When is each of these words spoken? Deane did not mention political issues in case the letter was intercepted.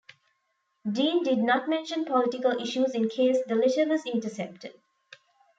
Deane 0.91 1.21
did 1.21 1.37
not 1.37 1.69
mention 1.69 2.05
political 2.05 2.59
issues 2.59 2.95
in 2.95 3.07
case 3.07 3.37
the 3.45 3.53
letter 3.53 3.87
was 3.87 4.03
intercepted. 4.07 4.73